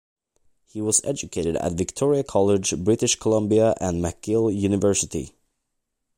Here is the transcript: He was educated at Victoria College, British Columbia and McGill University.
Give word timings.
He 0.65 0.81
was 0.81 1.05
educated 1.05 1.57
at 1.57 1.73
Victoria 1.73 2.23
College, 2.23 2.75
British 2.83 3.17
Columbia 3.17 3.75
and 3.79 4.03
McGill 4.03 4.51
University. 4.51 5.35